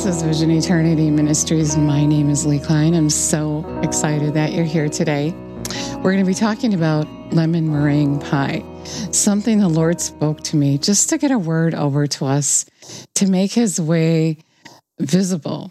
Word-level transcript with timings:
This 0.00 0.16
is 0.16 0.22
Vision 0.22 0.50
Eternity 0.50 1.10
Ministries. 1.10 1.76
My 1.76 2.06
name 2.06 2.30
is 2.30 2.46
Lee 2.46 2.58
Klein. 2.58 2.94
I'm 2.94 3.10
so 3.10 3.62
excited 3.82 4.32
that 4.32 4.54
you're 4.54 4.64
here 4.64 4.88
today. 4.88 5.32
We're 5.96 6.12
going 6.12 6.24
to 6.24 6.24
be 6.24 6.32
talking 6.32 6.72
about 6.72 7.06
lemon 7.34 7.70
meringue 7.70 8.18
pie, 8.18 8.64
something 9.12 9.58
the 9.58 9.68
Lord 9.68 10.00
spoke 10.00 10.40
to 10.44 10.56
me 10.56 10.78
just 10.78 11.10
to 11.10 11.18
get 11.18 11.30
a 11.30 11.38
word 11.38 11.74
over 11.74 12.06
to 12.06 12.24
us 12.24 12.64
to 13.16 13.26
make 13.26 13.52
his 13.52 13.78
way 13.78 14.38
visible. 14.98 15.70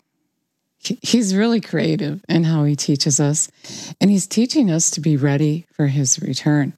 He's 0.78 1.36
really 1.36 1.60
creative 1.60 2.24
in 2.30 2.44
how 2.44 2.66
he 2.66 2.76
teaches 2.76 3.20
us, 3.20 3.50
and 4.00 4.12
he's 4.12 4.28
teaching 4.28 4.70
us 4.70 4.92
to 4.92 5.02
be 5.02 5.18
ready 5.18 5.66
for 5.74 5.88
his 5.88 6.22
return. 6.22 6.78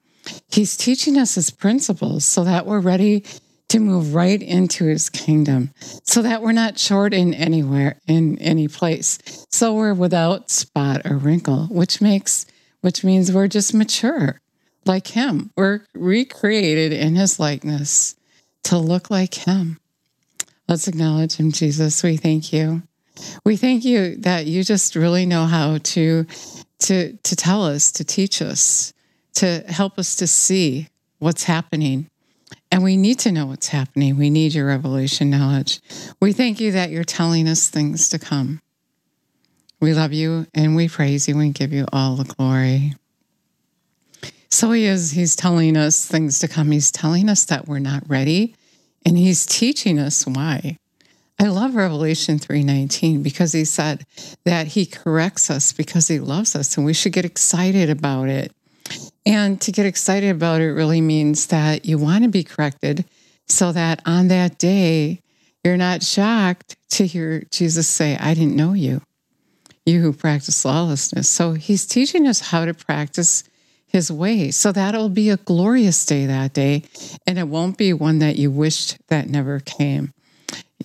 He's 0.50 0.74
teaching 0.74 1.18
us 1.18 1.34
his 1.34 1.50
principles 1.50 2.24
so 2.24 2.44
that 2.44 2.64
we're 2.64 2.80
ready 2.80 3.26
to 3.72 3.80
move 3.80 4.14
right 4.14 4.42
into 4.42 4.84
his 4.84 5.08
kingdom 5.08 5.70
so 6.04 6.20
that 6.20 6.42
we're 6.42 6.52
not 6.52 6.78
short 6.78 7.14
in 7.14 7.32
anywhere 7.32 7.98
in 8.06 8.38
any 8.38 8.68
place. 8.68 9.18
So 9.50 9.72
we're 9.72 9.94
without 9.94 10.50
spot 10.50 11.00
or 11.06 11.16
wrinkle 11.16 11.68
which 11.70 12.02
makes 12.02 12.44
which 12.82 13.02
means 13.02 13.32
we're 13.32 13.48
just 13.48 13.72
mature 13.72 14.42
like 14.84 15.06
him. 15.06 15.50
We're 15.56 15.80
recreated 15.94 16.92
in 16.92 17.16
his 17.16 17.40
likeness 17.40 18.14
to 18.64 18.76
look 18.76 19.10
like 19.10 19.32
him. 19.32 19.80
Let's 20.68 20.86
acknowledge 20.86 21.36
him 21.36 21.50
jesus. 21.50 22.02
We 22.02 22.18
thank 22.18 22.52
you. 22.52 22.82
We 23.42 23.56
thank 23.56 23.86
you 23.86 24.16
that 24.16 24.44
you 24.44 24.64
just 24.64 24.94
really 24.94 25.24
know 25.24 25.46
how 25.46 25.78
to 25.78 26.26
to 26.80 27.16
to 27.16 27.36
tell 27.36 27.64
us 27.64 27.90
to 27.92 28.04
teach 28.04 28.42
us 28.42 28.92
to 29.36 29.60
help 29.66 29.98
us 29.98 30.14
to 30.16 30.26
see 30.26 30.88
what's 31.20 31.44
happening 31.44 32.10
and 32.70 32.82
we 32.82 32.96
need 32.96 33.18
to 33.20 33.32
know 33.32 33.46
what's 33.46 33.68
happening. 33.68 34.16
We 34.16 34.30
need 34.30 34.54
your 34.54 34.66
revelation 34.66 35.30
knowledge. 35.30 35.80
We 36.20 36.32
thank 36.32 36.60
you 36.60 36.72
that 36.72 36.90
you're 36.90 37.04
telling 37.04 37.48
us 37.48 37.68
things 37.68 38.08
to 38.10 38.18
come. 38.18 38.60
We 39.80 39.94
love 39.94 40.12
you 40.12 40.46
and 40.54 40.76
we 40.76 40.88
praise 40.88 41.28
you 41.28 41.38
and 41.40 41.54
give 41.54 41.72
you 41.72 41.86
all 41.92 42.16
the 42.16 42.24
glory. 42.24 42.94
So 44.50 44.70
he 44.72 44.84
is, 44.84 45.12
he's 45.12 45.34
telling 45.34 45.76
us 45.76 46.06
things 46.06 46.38
to 46.40 46.48
come. 46.48 46.70
He's 46.70 46.92
telling 46.92 47.28
us 47.28 47.44
that 47.46 47.66
we're 47.66 47.78
not 47.78 48.08
ready 48.08 48.54
and 49.04 49.18
he's 49.18 49.46
teaching 49.46 49.98
us 49.98 50.26
why. 50.26 50.78
I 51.38 51.48
love 51.48 51.74
Revelation 51.74 52.38
3:19 52.38 53.22
because 53.22 53.52
he 53.52 53.64
said 53.64 54.06
that 54.44 54.68
he 54.68 54.86
corrects 54.86 55.50
us 55.50 55.72
because 55.72 56.06
he 56.06 56.20
loves 56.20 56.54
us 56.54 56.76
and 56.76 56.86
we 56.86 56.92
should 56.92 57.12
get 57.12 57.24
excited 57.24 57.90
about 57.90 58.28
it. 58.28 58.52
And 59.24 59.60
to 59.60 59.72
get 59.72 59.86
excited 59.86 60.30
about 60.30 60.60
it 60.60 60.72
really 60.72 61.00
means 61.00 61.46
that 61.48 61.84
you 61.84 61.98
want 61.98 62.24
to 62.24 62.30
be 62.30 62.44
corrected 62.44 63.04
so 63.46 63.72
that 63.72 64.00
on 64.06 64.28
that 64.28 64.58
day, 64.58 65.20
you're 65.64 65.76
not 65.76 66.02
shocked 66.02 66.76
to 66.90 67.06
hear 67.06 67.44
Jesus 67.50 67.88
say, 67.88 68.16
I 68.16 68.34
didn't 68.34 68.56
know 68.56 68.72
you, 68.72 69.00
you 69.86 70.00
who 70.00 70.12
practice 70.12 70.64
lawlessness. 70.64 71.28
So 71.28 71.52
he's 71.52 71.86
teaching 71.86 72.26
us 72.26 72.40
how 72.40 72.64
to 72.64 72.74
practice 72.74 73.44
his 73.86 74.10
way. 74.10 74.50
So 74.50 74.72
that'll 74.72 75.10
be 75.10 75.30
a 75.30 75.36
glorious 75.36 76.04
day 76.04 76.26
that 76.26 76.54
day. 76.54 76.82
And 77.26 77.38
it 77.38 77.46
won't 77.46 77.78
be 77.78 77.92
one 77.92 78.18
that 78.20 78.36
you 78.36 78.50
wished 78.50 78.96
that 79.08 79.28
never 79.28 79.60
came. 79.60 80.12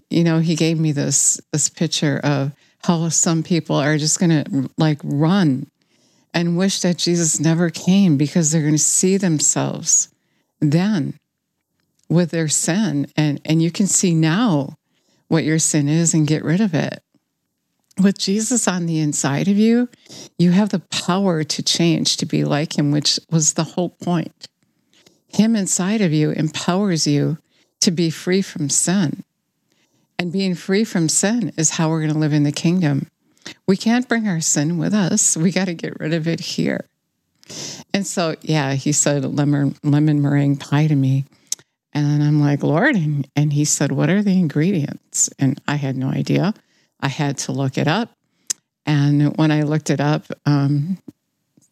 You 0.10 0.24
know, 0.24 0.40
he 0.40 0.56
gave 0.56 0.80
me 0.80 0.92
this 0.92 1.40
this 1.52 1.70
picture 1.70 2.20
of 2.24 2.52
how 2.84 3.10
some 3.10 3.44
people 3.44 3.78
are 3.78 3.98
just 3.98 4.20
gonna 4.20 4.46
like 4.78 5.00
run 5.04 5.68
and 6.34 6.58
wish 6.58 6.82
that 6.82 6.98
Jesus 6.98 7.40
never 7.40 7.70
came 7.70 8.18
because 8.18 8.52
they're 8.52 8.62
going 8.62 8.74
to 8.74 8.78
see 8.78 9.18
themselves 9.18 10.10
then 10.60 11.18
with 12.10 12.32
their 12.32 12.48
sin. 12.48 13.12
And, 13.16 13.42
and 13.46 13.62
you 13.62 13.72
can 13.72 13.88
see 13.88 14.14
now 14.14 14.78
what 15.28 15.44
your 15.44 15.60
sin 15.60 15.88
is 15.88 16.14
and 16.14 16.28
get 16.28 16.44
rid 16.44 16.62
of 16.62 16.74
it. 16.74 17.02
With 18.02 18.20
Jesus 18.20 18.68
on 18.68 18.86
the 18.86 19.00
inside 19.00 19.48
of 19.48 19.58
you, 19.58 19.90
you 20.38 20.52
have 20.52 20.70
the 20.70 20.80
power 20.80 21.44
to 21.44 21.64
change 21.64 22.18
to 22.18 22.26
be 22.26 22.44
like 22.44 22.78
him, 22.78 22.92
which 22.92 23.20
was 23.32 23.54
the 23.54 23.64
whole 23.64 23.90
point. 23.90 24.48
Him 25.30 25.56
inside 25.56 26.02
of 26.02 26.14
you 26.14 26.32
empowers 26.32 27.08
you 27.08 27.40
to 27.82 27.92
be 27.92 28.10
free 28.10 28.42
from 28.42 28.70
sin. 28.70 29.24
And 30.20 30.32
being 30.32 30.56
free 30.56 30.84
from 30.84 31.10
sin 31.10 31.54
is 31.58 31.72
how 31.72 31.90
we're 31.90 32.02
going 32.02 32.14
to 32.14 32.20
live 32.20 32.34
in 32.34 32.44
the 32.44 32.52
kingdom. 32.52 33.08
We 33.68 33.78
can't 33.78 34.08
bring 34.08 34.28
our 34.28 34.42
sin 34.42 34.78
with 34.78 34.94
us. 34.94 35.38
We 35.38 35.52
got 35.52 35.66
to 35.66 35.74
get 35.74 36.00
rid 36.00 36.14
of 36.14 36.28
it 36.28 36.40
here. 36.40 36.86
And 37.94 38.06
so, 38.06 38.36
yeah, 38.42 38.74
he 38.74 38.92
said 38.92 39.24
lemon, 39.24 39.76
lemon 39.84 40.22
meringue 40.22 40.58
pie 40.58 40.88
to 40.88 40.96
me. 40.96 41.26
And 41.94 42.24
I'm 42.24 42.42
like, 42.42 42.64
Lord. 42.64 42.96
And, 42.96 43.28
and 43.36 43.54
he 43.54 43.66
said, 43.66 43.92
What 43.92 44.10
are 44.10 44.22
the 44.22 44.38
ingredients? 44.38 45.30
And 45.40 45.60
I 45.68 45.76
had 45.76 45.96
no 45.96 46.10
idea. 46.10 46.54
I 47.00 47.08
had 47.08 47.38
to 47.40 47.52
look 47.52 47.78
it 47.78 47.88
up. 47.88 48.12
And 48.86 49.36
when 49.38 49.52
I 49.52 49.64
looked 49.64 49.90
it 49.90 50.00
up, 50.00 50.26
um, 50.46 50.98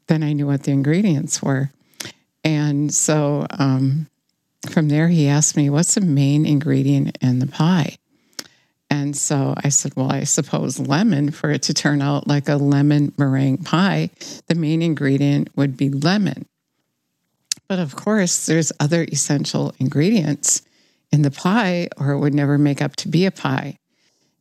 then 0.07 0.23
I 0.23 0.33
knew 0.33 0.47
what 0.47 0.63
the 0.63 0.71
ingredients 0.71 1.41
were. 1.41 1.71
And 2.43 2.93
so 2.93 3.47
um, 3.51 4.07
from 4.69 4.89
there, 4.89 5.07
he 5.07 5.27
asked 5.27 5.55
me, 5.57 5.69
What's 5.69 5.95
the 5.95 6.01
main 6.01 6.45
ingredient 6.45 7.17
in 7.21 7.39
the 7.39 7.47
pie? 7.47 7.97
And 8.89 9.15
so 9.15 9.53
I 9.57 9.69
said, 9.69 9.93
Well, 9.95 10.11
I 10.11 10.23
suppose 10.23 10.79
lemon 10.79 11.31
for 11.31 11.49
it 11.51 11.63
to 11.63 11.73
turn 11.73 12.01
out 12.01 12.27
like 12.27 12.47
a 12.47 12.55
lemon 12.55 13.13
meringue 13.17 13.63
pie, 13.63 14.09
the 14.47 14.55
main 14.55 14.81
ingredient 14.81 15.49
would 15.55 15.75
be 15.75 15.89
lemon. 15.89 16.45
But 17.67 17.79
of 17.79 17.95
course, 17.95 18.45
there's 18.45 18.71
other 18.79 19.05
essential 19.11 19.73
ingredients 19.79 20.61
in 21.11 21.23
the 21.23 21.31
pie, 21.31 21.89
or 21.97 22.11
it 22.11 22.19
would 22.19 22.33
never 22.33 22.57
make 22.57 22.81
up 22.81 22.95
to 22.97 23.07
be 23.07 23.25
a 23.25 23.31
pie. 23.31 23.79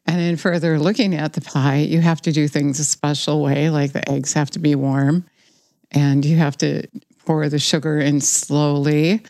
And 0.07 0.21
in 0.21 0.37
further 0.37 0.79
looking 0.79 1.15
at 1.15 1.33
the 1.33 1.41
pie, 1.41 1.79
you 1.79 2.01
have 2.03 2.21
to 2.23 2.33
do 2.33 2.47
things 2.47 2.79
a 2.79 2.85
special 2.85 3.43
way, 3.43 3.71
like 3.71 3.93
the 3.93 4.09
eggs 4.11 4.35
have 4.35 4.51
to 4.51 4.59
be 4.59 4.75
warm 4.75 5.25
and 5.95 6.25
you 6.25 6.37
have 6.37 6.59
to 6.59 6.87
pour 7.25 7.49
the 7.49 7.59
sugar 7.59 7.99
in 7.99 8.21
slowly 8.21 9.23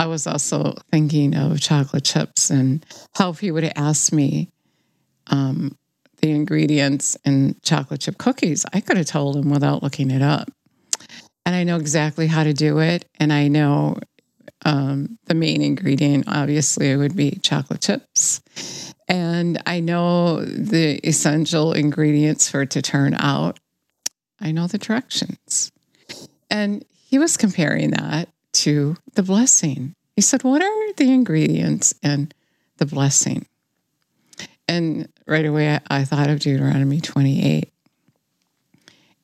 I 0.00 0.06
was 0.06 0.26
also 0.26 0.76
thinking 0.90 1.36
of 1.36 1.60
chocolate 1.60 2.04
chips 2.04 2.48
and 2.48 2.86
how 3.12 3.28
if 3.28 3.40
he 3.40 3.50
would 3.50 3.64
have 3.64 3.74
asked 3.76 4.14
me 4.14 4.48
um, 5.26 5.76
the 6.22 6.30
ingredients 6.30 7.18
in 7.26 7.56
chocolate 7.62 8.00
chip 8.00 8.16
cookies, 8.16 8.64
I 8.72 8.80
could 8.80 8.96
have 8.96 9.04
told 9.04 9.36
him 9.36 9.50
without 9.50 9.82
looking 9.82 10.10
it 10.10 10.22
up. 10.22 10.50
And 11.44 11.54
I 11.54 11.64
know 11.64 11.76
exactly 11.76 12.28
how 12.28 12.44
to 12.44 12.54
do 12.54 12.78
it. 12.78 13.04
And 13.18 13.30
I 13.30 13.48
know 13.48 13.98
um, 14.64 15.18
the 15.26 15.34
main 15.34 15.60
ingredient, 15.60 16.24
obviously, 16.28 16.96
would 16.96 17.14
be 17.14 17.32
chocolate 17.32 17.82
chips. 17.82 18.40
And 19.06 19.60
I 19.66 19.80
know 19.80 20.42
the 20.42 20.98
essential 21.06 21.74
ingredients 21.74 22.48
for 22.48 22.62
it 22.62 22.70
to 22.70 22.80
turn 22.80 23.12
out. 23.12 23.60
I 24.40 24.52
know 24.52 24.66
the 24.66 24.78
directions. 24.78 25.70
And 26.48 26.86
he 26.90 27.18
was 27.18 27.36
comparing 27.36 27.90
that 27.90 28.30
to 28.52 28.96
the 29.14 29.22
blessing. 29.22 29.94
He 30.16 30.22
said, 30.22 30.44
What 30.44 30.62
are 30.62 30.92
the 30.94 31.12
ingredients 31.12 31.94
in 32.02 32.32
the 32.78 32.86
blessing? 32.86 33.46
And 34.68 35.08
right 35.26 35.46
away, 35.46 35.74
I, 35.74 35.80
I 35.90 36.04
thought 36.04 36.30
of 36.30 36.40
Deuteronomy 36.40 37.00
28. 37.00 37.72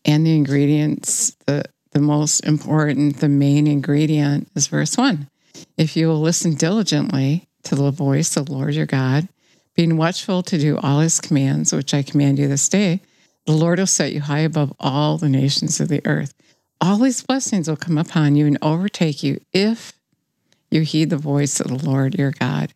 And 0.04 0.26
the 0.26 0.34
ingredients, 0.34 1.36
the, 1.46 1.64
the 1.92 2.00
most 2.00 2.40
important, 2.40 3.18
the 3.18 3.28
main 3.28 3.66
ingredient 3.66 4.48
is 4.54 4.68
verse 4.68 4.96
1. 4.96 5.28
If 5.76 5.96
you 5.96 6.08
will 6.08 6.20
listen 6.20 6.54
diligently 6.54 7.48
to 7.64 7.74
the 7.74 7.90
voice 7.90 8.36
of 8.36 8.46
the 8.46 8.52
Lord 8.52 8.74
your 8.74 8.86
God, 8.86 9.28
being 9.74 9.96
watchful 9.96 10.42
to 10.44 10.58
do 10.58 10.78
all 10.78 11.00
his 11.00 11.20
commands, 11.20 11.72
which 11.72 11.92
I 11.92 12.02
command 12.02 12.38
you 12.38 12.48
this 12.48 12.68
day, 12.68 13.00
the 13.44 13.52
Lord 13.52 13.78
will 13.78 13.86
set 13.86 14.12
you 14.12 14.20
high 14.20 14.40
above 14.40 14.72
all 14.80 15.18
the 15.18 15.28
nations 15.28 15.80
of 15.80 15.88
the 15.88 16.04
earth 16.04 16.34
all 16.80 16.98
these 16.98 17.22
blessings 17.22 17.68
will 17.68 17.76
come 17.76 17.98
upon 17.98 18.36
you 18.36 18.46
and 18.46 18.58
overtake 18.62 19.22
you 19.22 19.40
if 19.52 19.92
you 20.70 20.82
heed 20.82 21.10
the 21.10 21.16
voice 21.16 21.60
of 21.60 21.68
the 21.68 21.88
Lord 21.88 22.14
your 22.16 22.32
God. 22.32 22.72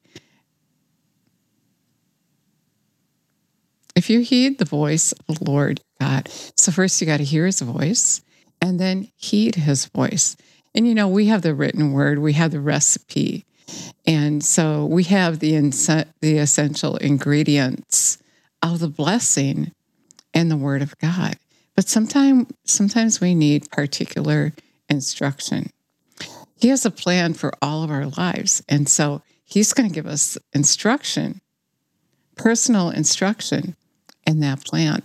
If 3.94 4.08
you 4.08 4.20
heed 4.20 4.58
the 4.58 4.64
voice 4.64 5.12
of 5.29 5.41
the 5.41 5.50
Lord 5.50 5.81
God, 6.00 6.29
so 6.56 6.73
first 6.73 7.00
you 7.00 7.06
got 7.06 7.19
to 7.19 7.25
hear 7.25 7.47
his 7.47 7.61
voice 7.61 8.23
and 8.62 8.79
then 8.79 9.08
heed 9.17 9.56
his 9.56 9.87
voice. 9.87 10.37
And 10.75 10.87
you 10.87 10.94
know, 10.94 11.08
we 11.08 11.26
have 11.26 11.43
the 11.43 11.55
written 11.55 11.93
word, 11.93 12.19
we 12.19 12.35
have 12.35 12.52
the 12.52 12.61
recipe. 12.61 13.44
And 14.06 14.43
so 14.44 14.87
we 14.87 15.05
have 15.05 15.41
the, 15.41 15.52
the 16.20 16.38
essential 16.38 16.97
ingredients 16.97 18.19
of 18.62 18.79
the 18.79 18.88
blessing 18.88 19.73
and 20.32 20.50
the 20.50 20.56
word 20.56 20.82
of 20.82 20.97
God. 20.99 21.37
But 21.80 21.88
sometimes 21.88 22.46
sometimes 22.66 23.22
we 23.22 23.34
need 23.34 23.70
particular 23.70 24.52
instruction. 24.90 25.70
He 26.56 26.68
has 26.68 26.84
a 26.84 26.90
plan 26.90 27.32
for 27.32 27.54
all 27.62 27.82
of 27.82 27.90
our 27.90 28.04
lives. 28.04 28.62
And 28.68 28.86
so 28.86 29.22
he's 29.44 29.72
going 29.72 29.88
to 29.88 29.94
give 29.94 30.06
us 30.06 30.36
instruction, 30.52 31.40
personal 32.36 32.90
instruction 32.90 33.76
in 34.26 34.40
that 34.40 34.62
plan. 34.62 35.04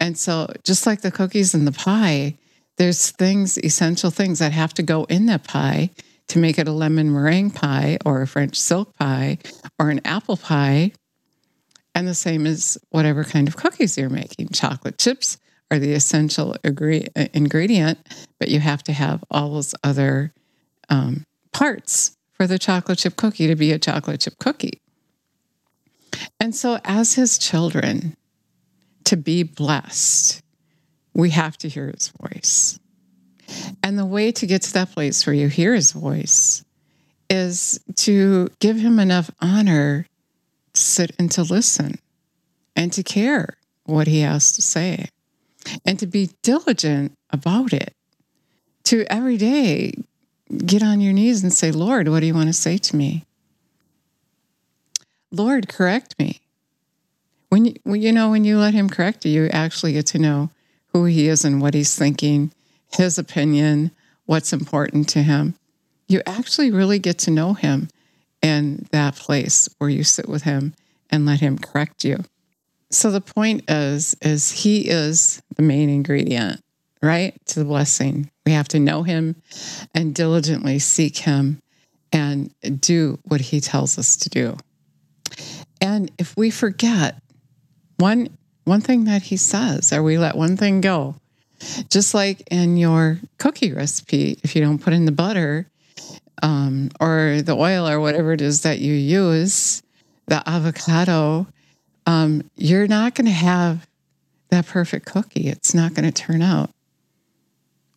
And 0.00 0.18
so 0.18 0.52
just 0.64 0.84
like 0.84 1.02
the 1.02 1.12
cookies 1.12 1.54
and 1.54 1.64
the 1.64 1.70
pie, 1.70 2.36
there's 2.76 3.12
things, 3.12 3.56
essential 3.58 4.10
things 4.10 4.40
that 4.40 4.50
have 4.50 4.74
to 4.74 4.82
go 4.82 5.04
in 5.04 5.26
that 5.26 5.44
pie 5.44 5.90
to 6.26 6.40
make 6.40 6.58
it 6.58 6.66
a 6.66 6.72
lemon 6.72 7.12
meringue 7.12 7.52
pie 7.52 7.98
or 8.04 8.20
a 8.20 8.26
French 8.26 8.58
silk 8.58 8.96
pie 8.96 9.38
or 9.78 9.90
an 9.90 10.00
apple 10.04 10.36
pie. 10.36 10.90
And 11.94 12.08
the 12.08 12.14
same 12.14 12.48
as 12.48 12.78
whatever 12.88 13.22
kind 13.22 13.46
of 13.46 13.56
cookies 13.56 13.96
you're 13.96 14.10
making. 14.10 14.48
Chocolate 14.48 14.98
chips 14.98 15.38
are 15.70 15.78
the 15.78 15.92
essential 15.92 16.56
agree- 16.64 17.08
uh, 17.16 17.26
ingredient, 17.32 17.98
but 18.38 18.48
you 18.48 18.60
have 18.60 18.82
to 18.84 18.92
have 18.92 19.22
all 19.30 19.54
those 19.54 19.74
other 19.84 20.32
um, 20.88 21.24
parts 21.52 22.16
for 22.32 22.46
the 22.46 22.58
chocolate 22.58 22.98
chip 22.98 23.16
cookie 23.16 23.46
to 23.46 23.54
be 23.54 23.72
a 23.72 23.78
chocolate 23.78 24.20
chip 24.20 24.38
cookie. 24.38 24.80
And 26.40 26.54
so, 26.54 26.78
as 26.84 27.14
his 27.14 27.38
children, 27.38 28.16
to 29.04 29.16
be 29.16 29.42
blessed, 29.42 30.42
we 31.14 31.30
have 31.30 31.56
to 31.58 31.68
hear 31.68 31.88
his 31.88 32.12
voice. 32.20 32.78
And 33.82 33.98
the 33.98 34.04
way 34.04 34.32
to 34.32 34.46
get 34.46 34.62
to 34.62 34.72
that 34.74 34.92
place 34.92 35.26
where 35.26 35.34
you 35.34 35.48
hear 35.48 35.74
his 35.74 35.92
voice 35.92 36.64
is 37.28 37.80
to 37.96 38.48
give 38.58 38.76
him 38.76 38.98
enough 38.98 39.30
honor 39.40 40.06
to 40.72 40.80
sit 40.80 41.12
and 41.18 41.30
to 41.32 41.42
listen 41.42 41.98
and 42.76 42.92
to 42.92 43.02
care 43.02 43.56
what 43.84 44.06
he 44.06 44.20
has 44.20 44.52
to 44.52 44.62
say 44.62 45.08
and 45.84 45.98
to 45.98 46.06
be 46.06 46.30
diligent 46.42 47.12
about 47.30 47.72
it. 47.72 47.94
To 48.84 49.04
every 49.12 49.36
day 49.36 49.94
get 50.66 50.82
on 50.82 51.00
your 51.00 51.12
knees 51.12 51.42
and 51.42 51.52
say, 51.52 51.70
Lord, 51.70 52.08
what 52.08 52.20
do 52.20 52.26
you 52.26 52.34
want 52.34 52.48
to 52.48 52.52
say 52.52 52.76
to 52.78 52.96
me? 52.96 53.24
Lord, 55.30 55.68
correct 55.68 56.18
me. 56.18 56.40
When 57.50 57.66
you, 57.66 57.74
you 57.86 58.12
know, 58.12 58.30
when 58.30 58.44
you 58.44 58.58
let 58.58 58.74
him 58.74 58.88
correct 58.88 59.24
you, 59.24 59.42
you 59.42 59.48
actually 59.48 59.92
get 59.92 60.06
to 60.06 60.18
know 60.18 60.50
who 60.92 61.04
he 61.04 61.28
is 61.28 61.44
and 61.44 61.60
what 61.60 61.74
he's 61.74 61.96
thinking, 61.96 62.52
his 62.92 63.18
opinion, 63.18 63.92
what's 64.26 64.52
important 64.52 65.08
to 65.10 65.22
him. 65.22 65.54
You 66.08 66.22
actually 66.26 66.70
really 66.70 66.98
get 66.98 67.18
to 67.20 67.30
know 67.30 67.54
him 67.54 67.88
in 68.42 68.86
that 68.90 69.16
place 69.16 69.68
where 69.78 69.90
you 69.90 70.02
sit 70.02 70.28
with 70.28 70.42
him 70.42 70.74
and 71.10 71.26
let 71.26 71.40
him 71.40 71.58
correct 71.58 72.04
you. 72.04 72.24
So 72.90 73.10
the 73.10 73.20
point 73.20 73.70
is 73.70 74.16
is 74.20 74.50
he 74.50 74.88
is 74.88 75.42
the 75.56 75.62
main 75.62 75.88
ingredient, 75.88 76.60
right? 77.02 77.34
To 77.46 77.60
the 77.60 77.64
blessing. 77.64 78.30
We 78.44 78.52
have 78.52 78.68
to 78.68 78.80
know 78.80 79.02
him 79.02 79.36
and 79.94 80.14
diligently 80.14 80.78
seek 80.80 81.18
him 81.18 81.60
and 82.12 82.52
do 82.80 83.18
what 83.22 83.40
he 83.40 83.60
tells 83.60 83.98
us 83.98 84.16
to 84.18 84.28
do. 84.28 84.56
And 85.80 86.10
if 86.18 86.36
we 86.36 86.50
forget 86.50 87.16
one 87.98 88.36
one 88.64 88.80
thing 88.80 89.04
that 89.04 89.22
he 89.22 89.36
says, 89.36 89.92
or 89.92 90.02
we 90.02 90.18
let 90.18 90.36
one 90.36 90.56
thing 90.56 90.80
go, 90.80 91.16
just 91.88 92.14
like 92.14 92.42
in 92.50 92.76
your 92.76 93.18
cookie 93.38 93.72
recipe, 93.72 94.38
if 94.42 94.54
you 94.54 94.62
don't 94.62 94.78
put 94.78 94.92
in 94.92 95.04
the 95.04 95.12
butter 95.12 95.66
um, 96.42 96.90
or 97.00 97.40
the 97.42 97.56
oil 97.56 97.88
or 97.88 98.00
whatever 98.00 98.32
it 98.32 98.40
is 98.40 98.62
that 98.62 98.78
you 98.78 98.94
use, 98.94 99.82
the 100.26 100.42
avocado, 100.48 101.46
um, 102.10 102.50
you're 102.56 102.88
not 102.88 103.14
going 103.14 103.26
to 103.26 103.30
have 103.30 103.86
that 104.48 104.66
perfect 104.66 105.06
cookie. 105.06 105.48
It's 105.48 105.74
not 105.74 105.94
going 105.94 106.10
to 106.10 106.12
turn 106.12 106.42
out. 106.42 106.70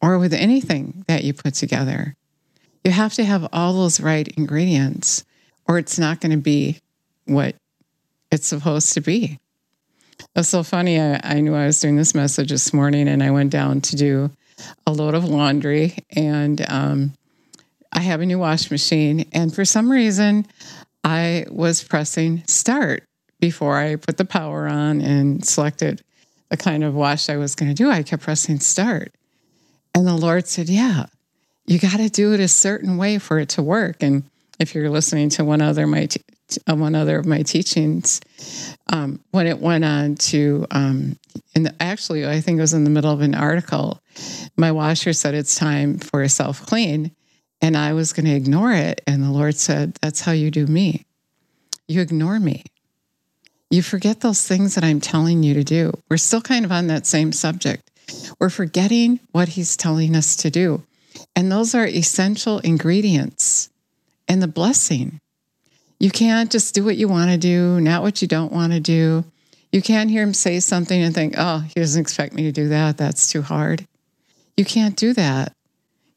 Or 0.02 0.20
with 0.20 0.34
anything 0.34 1.04
that 1.08 1.24
you 1.24 1.34
put 1.34 1.56
together, 1.56 2.16
you 2.84 2.92
have 2.92 3.14
to 3.16 3.24
have 3.24 3.48
all 3.52 3.74
those 3.74 4.00
right 4.00 4.28
ingredients, 4.38 5.24
or 5.68 5.80
it's 5.80 5.98
not 5.98 6.22
going 6.22 6.32
to 6.32 6.38
be 6.38 6.78
what 7.26 7.56
it's 8.30 8.46
supposed 8.48 8.94
to 8.94 9.02
be. 9.02 9.40
It's 10.36 10.50
so 10.50 10.62
funny. 10.62 11.00
I, 11.00 11.20
I 11.24 11.40
knew 11.40 11.56
I 11.56 11.66
was 11.66 11.80
doing 11.80 11.96
this 11.96 12.14
message 12.14 12.52
this 12.52 12.72
morning, 12.72 13.08
and 13.08 13.24
I 13.24 13.32
went 13.32 13.52
down 13.52 13.82
to 13.82 13.96
do 13.96 14.30
a 14.86 14.92
load 14.92 15.16
of 15.16 15.24
laundry, 15.24 15.98
and 16.16 16.64
um, 16.70 17.14
I 17.92 18.02
have 18.02 18.22
a 18.22 18.28
new 18.28 18.38
wash 18.38 18.70
machine. 18.70 19.28
And 19.34 19.56
for 19.56 19.66
some 19.66 19.90
reason, 19.90 20.46
I 21.04 21.46
was 21.50 21.84
pressing 21.84 22.44
start 22.46 23.06
before 23.44 23.76
I 23.76 23.98
put 23.98 24.16
the 24.16 24.24
power 24.24 24.70
on 24.70 25.02
and 25.02 25.46
selected 25.46 26.02
the 26.48 26.56
kind 26.56 26.82
of 26.82 26.96
wash 26.96 27.28
I 27.28 27.36
was 27.36 27.56
going 27.56 27.68
to 27.68 27.76
do. 27.76 27.92
I 27.92 28.02
kept 28.02 28.24
pressing 28.24 28.62
start. 28.62 29.14
And 29.94 30.08
the 30.08 30.16
Lord 30.16 30.48
said, 30.48 30.70
Yeah, 30.70 31.08
you 31.66 31.78
got 31.78 31.98
to 31.98 32.08
do 32.08 32.32
it 32.32 32.40
a 32.40 32.48
certain 32.48 32.96
way 32.96 33.18
for 33.18 33.40
it 33.40 33.50
to 33.50 33.62
work. 33.62 34.02
And 34.02 34.24
if 34.62 34.74
you're 34.74 34.90
listening 34.90 35.28
to 35.32 35.44
one 35.44 35.60
other 35.60 35.86
my 35.86 36.08
uh, 36.70 36.76
one 36.76 36.96
other 36.96 37.20
of 37.20 37.26
my 37.26 37.42
teachings, 37.42 38.22
um, 38.94 39.20
when 39.32 39.46
it 39.46 39.60
went 39.60 39.84
on 39.84 40.16
to, 40.16 40.66
um, 40.72 41.18
and 41.54 41.76
actually, 41.82 42.26
I 42.26 42.40
think 42.40 42.60
it 42.60 42.62
was 42.62 42.74
in 42.74 42.86
the 42.86 42.90
middle 42.90 43.12
of 43.12 43.20
an 43.20 43.36
article, 43.36 44.00
my 44.56 44.72
washer 44.72 45.12
said 45.12 45.36
it's 45.36 45.56
time 45.56 45.98
for 45.98 46.22
a 46.22 46.30
self 46.30 46.66
clean. 46.66 47.12
And 47.62 47.76
I 47.76 47.92
was 47.92 48.14
going 48.14 48.26
to 48.26 48.36
ignore 48.36 48.72
it. 48.72 49.02
And 49.06 49.22
the 49.22 49.32
Lord 49.32 49.58
said, 49.58 49.96
That's 49.96 50.22
how 50.22 50.32
you 50.32 50.50
do 50.50 50.66
me. 50.66 51.06
You 51.90 52.00
ignore 52.00 52.40
me. 52.40 52.64
You 53.74 53.82
forget 53.82 54.20
those 54.20 54.48
things 54.48 54.76
that 54.76 54.84
I'm 54.84 55.02
telling 55.02 55.42
you 55.42 55.56
to 55.56 55.64
do. 55.64 55.94
We're 56.08 56.18
still 56.18 56.42
kind 56.42 56.64
of 56.64 56.72
on 56.72 56.86
that 56.88 57.08
same 57.08 57.32
subject. 57.32 57.90
We're 58.40 58.52
forgetting 58.52 59.20
what 59.32 59.48
He's 59.48 59.76
telling 59.76 60.16
us 60.16 60.36
to 60.36 60.52
do. 60.52 60.84
And 61.36 61.52
those 61.52 61.74
are 61.74 61.88
essential 61.88 62.60
ingredients 62.60 63.72
in 64.28 64.42
the 64.42 64.48
blessing. 64.48 65.20
You 66.00 66.12
can't 66.12 66.52
just 66.52 66.76
do 66.76 66.84
what 66.84 66.98
you 66.98 67.08
want 67.08 67.32
to 67.32 67.38
do, 67.40 67.82
not 67.82 68.04
what 68.04 68.22
you 68.22 68.28
don't 68.28 68.54
want 68.54 68.74
to 68.74 68.80
do. 68.80 69.26
You 69.72 69.82
can't 69.82 70.12
hear 70.12 70.22
him 70.22 70.36
say 70.36 70.60
something 70.60 71.02
and 71.02 71.16
think, 71.16 71.34
oh, 71.36 71.62
he 71.62 71.74
doesn't 71.74 72.00
expect 72.00 72.36
me 72.36 72.44
to 72.44 72.52
do 72.52 72.68
that. 72.68 72.98
That's 72.98 73.32
too 73.32 73.42
hard. 73.42 73.88
You 74.56 74.66
can't 74.66 74.96
do 74.96 75.14
that. 75.14 75.52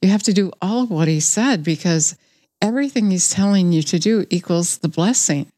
You 0.02 0.10
have 0.10 0.24
to 0.24 0.34
do 0.34 0.52
all 0.60 0.82
of 0.82 0.90
what 0.90 1.08
he 1.08 1.20
said 1.20 1.64
because 1.64 2.18
everything 2.60 3.10
he's 3.10 3.30
telling 3.30 3.72
you 3.72 3.80
to 3.84 3.98
do 3.98 4.26
equals 4.28 4.76
the 4.76 4.88
blessing. 4.88 5.50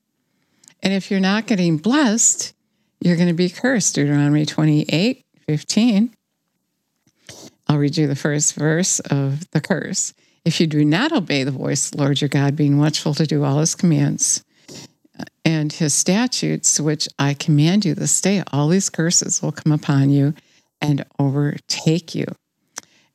And 0.83 0.93
if 0.93 1.11
you're 1.11 1.21
not 1.21 1.47
getting 1.47 1.77
blessed, 1.77 2.55
you're 3.01 3.17
going 3.17 3.29
to 3.29 3.35
be 3.35 3.51
cursed. 3.51 3.95
Deuteronomy 3.95 4.47
28 4.47 5.25
15. 5.47 6.15
I'll 7.69 7.79
read 7.79 7.97
you 7.97 8.07
the 8.07 8.17
first 8.17 8.55
verse 8.55 9.01
of 9.01 9.51
the 9.51 9.61
curse. 9.61 10.15
If 10.45 10.61
you 10.61 10.67
do 10.67 10.85
not 10.85 11.13
obey 11.13 11.45
the 11.45 11.51
voice 11.51 11.87
of 11.87 11.93
the 11.93 12.03
Lord 12.03 12.21
your 12.21 12.29
God, 12.29 12.57
being 12.57 12.79
watchful 12.79 13.15
to 13.15 13.27
do 13.27 13.45
all 13.45 13.59
his 13.59 13.75
commands 13.75 14.45
uh, 15.19 15.25
and 15.45 15.73
his 15.73 15.95
statutes, 15.95 16.81
which 16.81 17.09
I 17.19 17.35
command 17.35 17.85
you 17.85 17.95
this 17.95 18.21
day, 18.21 18.43
all 18.52 18.69
these 18.69 18.88
curses 18.88 19.43
will 19.43 19.52
come 19.52 19.73
upon 19.73 20.11
you 20.11 20.35
and 20.81 21.05
overtake 21.19 22.14
you. 22.14 22.26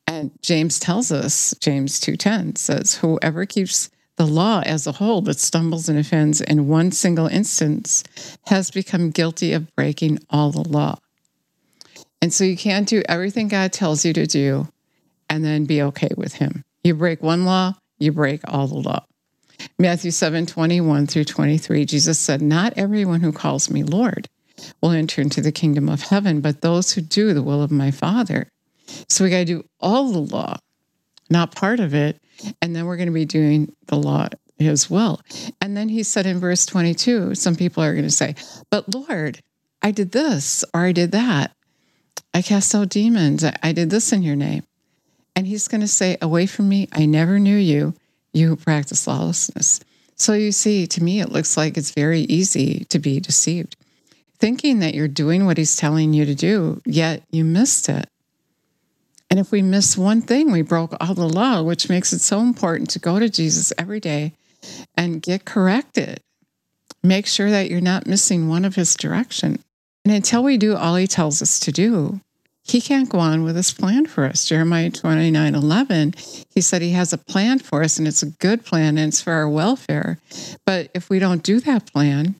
And 0.06 0.30
James 0.42 0.78
tells 0.78 1.10
us, 1.10 1.54
James 1.60 2.00
2:10 2.00 2.58
says, 2.58 2.96
whoever 2.96 3.46
keeps 3.46 3.90
the 4.16 4.26
law 4.26 4.62
as 4.64 4.86
a 4.86 4.92
whole 4.92 5.20
that 5.22 5.40
stumbles 5.40 5.88
and 5.88 5.98
offends 5.98 6.40
in 6.40 6.68
one 6.68 6.92
single 6.92 7.26
instance 7.26 8.04
has 8.46 8.70
become 8.70 9.10
guilty 9.10 9.52
of 9.52 9.74
breaking 9.74 10.18
all 10.30 10.50
the 10.50 10.68
law. 10.68 10.98
And 12.22 12.32
so 12.32 12.44
you 12.44 12.56
can't 12.56 12.88
do 12.88 13.02
everything 13.08 13.48
God 13.48 13.72
tells 13.72 14.04
you 14.04 14.12
to 14.12 14.26
do 14.26 14.68
and 15.28 15.44
then 15.44 15.64
be 15.64 15.82
okay 15.82 16.10
with 16.16 16.34
him. 16.34 16.62
You 16.82 16.94
break 16.94 17.22
one 17.22 17.44
law, 17.44 17.74
you 17.98 18.12
break 18.12 18.40
all 18.46 18.66
the 18.66 18.76
law. 18.76 19.04
Matthew 19.78 20.10
7 20.10 20.46
21 20.46 21.06
through 21.06 21.24
23, 21.24 21.84
Jesus 21.84 22.18
said, 22.18 22.42
Not 22.42 22.74
everyone 22.76 23.20
who 23.20 23.32
calls 23.32 23.70
me 23.70 23.82
Lord 23.82 24.28
will 24.80 24.90
enter 24.90 25.20
into 25.20 25.40
the 25.40 25.52
kingdom 25.52 25.88
of 25.88 26.02
heaven, 26.02 26.40
but 26.40 26.60
those 26.60 26.92
who 26.92 27.00
do 27.00 27.34
the 27.34 27.42
will 27.42 27.62
of 27.62 27.70
my 27.70 27.90
Father. 27.90 28.48
So 29.08 29.24
we 29.24 29.30
got 29.30 29.38
to 29.38 29.44
do 29.44 29.64
all 29.80 30.12
the 30.12 30.18
law, 30.18 30.56
not 31.30 31.54
part 31.54 31.80
of 31.80 31.94
it. 31.94 32.20
And 32.60 32.74
then 32.74 32.86
we're 32.86 32.96
going 32.96 33.08
to 33.08 33.12
be 33.12 33.24
doing 33.24 33.74
the 33.86 33.96
law 33.96 34.28
as 34.60 34.88
well. 34.90 35.20
And 35.60 35.76
then 35.76 35.88
he 35.88 36.02
said 36.02 36.26
in 36.26 36.40
verse 36.40 36.66
22, 36.66 37.34
some 37.34 37.56
people 37.56 37.82
are 37.82 37.92
going 37.92 38.04
to 38.04 38.10
say, 38.10 38.34
But 38.70 38.94
Lord, 38.94 39.40
I 39.82 39.90
did 39.90 40.12
this 40.12 40.64
or 40.72 40.80
I 40.80 40.92
did 40.92 41.12
that. 41.12 41.52
I 42.32 42.42
cast 42.42 42.74
out 42.74 42.88
demons. 42.88 43.44
I 43.62 43.72
did 43.72 43.90
this 43.90 44.12
in 44.12 44.22
your 44.22 44.36
name. 44.36 44.64
And 45.36 45.46
he's 45.46 45.68
going 45.68 45.80
to 45.80 45.88
say, 45.88 46.16
Away 46.20 46.46
from 46.46 46.68
me, 46.68 46.88
I 46.92 47.06
never 47.06 47.38
knew 47.38 47.56
you, 47.56 47.94
you 48.32 48.48
who 48.48 48.56
practice 48.56 49.06
lawlessness. 49.06 49.80
So 50.16 50.32
you 50.34 50.52
see, 50.52 50.86
to 50.86 51.02
me, 51.02 51.20
it 51.20 51.32
looks 51.32 51.56
like 51.56 51.76
it's 51.76 51.90
very 51.90 52.20
easy 52.20 52.84
to 52.86 52.98
be 52.98 53.18
deceived, 53.18 53.76
thinking 54.38 54.78
that 54.78 54.94
you're 54.94 55.08
doing 55.08 55.44
what 55.44 55.58
he's 55.58 55.76
telling 55.76 56.12
you 56.12 56.24
to 56.24 56.34
do, 56.34 56.80
yet 56.86 57.22
you 57.30 57.44
missed 57.44 57.88
it. 57.88 58.08
And 59.34 59.40
if 59.40 59.50
we 59.50 59.62
miss 59.62 59.98
one 59.98 60.22
thing, 60.22 60.52
we 60.52 60.62
broke 60.62 60.94
all 61.00 61.12
the 61.12 61.28
law, 61.28 61.60
which 61.60 61.88
makes 61.88 62.12
it 62.12 62.20
so 62.20 62.38
important 62.38 62.88
to 62.90 63.00
go 63.00 63.18
to 63.18 63.28
Jesus 63.28 63.72
every 63.76 63.98
day 63.98 64.32
and 64.96 65.20
get 65.20 65.44
corrected. 65.44 66.20
Make 67.02 67.26
sure 67.26 67.50
that 67.50 67.68
you're 67.68 67.80
not 67.80 68.06
missing 68.06 68.48
one 68.48 68.64
of 68.64 68.76
his 68.76 68.94
direction. 68.94 69.58
And 70.04 70.14
until 70.14 70.44
we 70.44 70.56
do 70.56 70.76
all 70.76 70.94
he 70.94 71.08
tells 71.08 71.42
us 71.42 71.58
to 71.58 71.72
do, 71.72 72.20
he 72.62 72.80
can't 72.80 73.08
go 73.08 73.18
on 73.18 73.42
with 73.42 73.56
his 73.56 73.72
plan 73.72 74.06
for 74.06 74.24
us. 74.24 74.48
Jeremiah 74.48 74.92
29 74.92 75.56
11, 75.56 76.14
he 76.54 76.60
said 76.60 76.80
he 76.80 76.92
has 76.92 77.12
a 77.12 77.18
plan 77.18 77.58
for 77.58 77.82
us 77.82 77.98
and 77.98 78.06
it's 78.06 78.22
a 78.22 78.30
good 78.30 78.64
plan 78.64 78.96
and 78.98 79.08
it's 79.08 79.20
for 79.20 79.32
our 79.32 79.48
welfare. 79.48 80.20
But 80.64 80.92
if 80.94 81.10
we 81.10 81.18
don't 81.18 81.42
do 81.42 81.58
that 81.58 81.92
plan, 81.92 82.36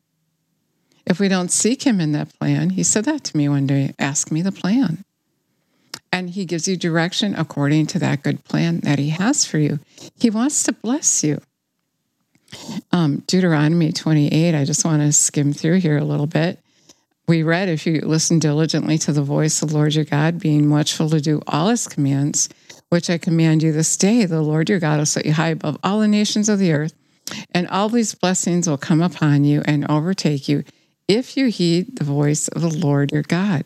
if 1.06 1.18
we 1.18 1.26
don't 1.26 1.50
seek 1.50 1.82
him 1.82 2.00
in 2.00 2.12
that 2.12 2.38
plan, 2.38 2.70
he 2.70 2.84
said 2.84 3.04
that 3.06 3.24
to 3.24 3.36
me 3.36 3.48
one 3.48 3.66
day 3.66 3.94
ask 3.98 4.30
me 4.30 4.42
the 4.42 4.52
plan. 4.52 5.04
And 6.14 6.30
he 6.30 6.44
gives 6.44 6.68
you 6.68 6.76
direction 6.76 7.34
according 7.34 7.86
to 7.88 7.98
that 7.98 8.22
good 8.22 8.44
plan 8.44 8.78
that 8.84 9.00
he 9.00 9.08
has 9.08 9.44
for 9.44 9.58
you. 9.58 9.80
He 10.16 10.30
wants 10.30 10.62
to 10.62 10.72
bless 10.72 11.24
you. 11.24 11.40
Um, 12.92 13.24
Deuteronomy 13.26 13.90
28, 13.90 14.54
I 14.54 14.64
just 14.64 14.84
want 14.84 15.02
to 15.02 15.10
skim 15.10 15.52
through 15.52 15.80
here 15.80 15.98
a 15.98 16.04
little 16.04 16.28
bit. 16.28 16.60
We 17.26 17.42
read, 17.42 17.68
if 17.68 17.84
you 17.84 18.00
listen 18.02 18.38
diligently 18.38 18.96
to 18.98 19.12
the 19.12 19.24
voice 19.24 19.60
of 19.60 19.70
the 19.70 19.74
Lord 19.74 19.96
your 19.96 20.04
God, 20.04 20.38
being 20.38 20.70
watchful 20.70 21.10
to 21.10 21.20
do 21.20 21.42
all 21.48 21.70
his 21.70 21.88
commands, 21.88 22.48
which 22.90 23.10
I 23.10 23.18
command 23.18 23.64
you 23.64 23.72
this 23.72 23.96
day, 23.96 24.24
the 24.24 24.40
Lord 24.40 24.70
your 24.70 24.78
God 24.78 25.00
will 25.00 25.06
set 25.06 25.26
you 25.26 25.32
high 25.32 25.48
above 25.48 25.78
all 25.82 25.98
the 25.98 26.06
nations 26.06 26.48
of 26.48 26.60
the 26.60 26.70
earth, 26.70 26.94
and 27.50 27.66
all 27.66 27.88
these 27.88 28.14
blessings 28.14 28.68
will 28.68 28.78
come 28.78 29.02
upon 29.02 29.42
you 29.42 29.62
and 29.64 29.90
overtake 29.90 30.48
you 30.48 30.62
if 31.08 31.36
you 31.36 31.48
heed 31.48 31.96
the 31.96 32.04
voice 32.04 32.46
of 32.46 32.62
the 32.62 32.68
Lord 32.68 33.10
your 33.10 33.22
God. 33.22 33.64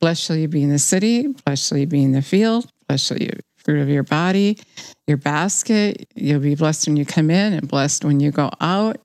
Blessed 0.00 0.22
shall 0.22 0.36
you 0.36 0.48
be 0.48 0.62
in 0.62 0.70
the 0.70 0.78
city, 0.78 1.28
blessed 1.44 1.68
shall 1.68 1.78
you 1.78 1.86
be 1.86 2.02
in 2.02 2.12
the 2.12 2.22
field, 2.22 2.70
blessed 2.88 3.06
shall 3.06 3.18
you 3.18 3.30
fruit 3.64 3.80
of 3.80 3.88
your 3.88 4.02
body, 4.02 4.58
your 5.06 5.16
basket. 5.16 6.06
You'll 6.14 6.40
be 6.40 6.54
blessed 6.54 6.86
when 6.86 6.96
you 6.96 7.06
come 7.06 7.30
in 7.30 7.54
and 7.54 7.66
blessed 7.66 8.04
when 8.04 8.20
you 8.20 8.30
go 8.30 8.50
out. 8.60 9.00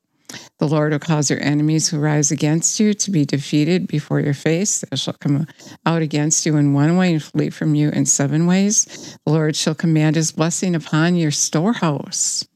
The 0.60 0.68
Lord 0.68 0.92
will 0.92 1.00
cause 1.00 1.30
your 1.30 1.42
enemies 1.42 1.90
who 1.90 1.98
rise 1.98 2.30
against 2.30 2.80
you 2.80 2.94
to 2.94 3.12
be 3.12 3.26
defeated 3.26 3.88
before 3.88 4.20
your 4.20 4.36
face. 4.36 4.82
They 4.82 4.98
shall 4.98 5.16
come 5.20 5.48
out 5.86 6.02
against 6.02 6.46
you 6.46 6.58
in 6.58 6.74
one 6.74 6.98
way 6.98 7.14
and 7.14 7.24
flee 7.24 7.50
from 7.50 7.74
you 7.74 7.90
in 7.90 8.06
seven 8.06 8.46
ways. 8.46 9.18
The 9.26 9.32
Lord 9.32 9.56
shall 9.56 9.74
command 9.74 10.16
his 10.16 10.32
blessing 10.32 10.76
upon 10.76 11.16
your 11.16 11.32
storehouse 11.32 12.48